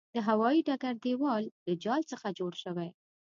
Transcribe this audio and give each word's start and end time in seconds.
د 0.13 0.15
هوايې 0.27 0.61
ډګر 0.67 0.95
دېوال 1.03 1.43
له 1.65 1.73
جال 1.83 2.01
څخه 2.11 2.27
جوړ 2.39 2.51
شوی. 2.63 2.89